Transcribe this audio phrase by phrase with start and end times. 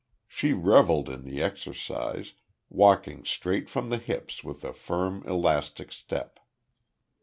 [0.27, 2.33] She revelled in the exercise,
[2.71, 6.39] walking straight from the hips with a firm elastic step.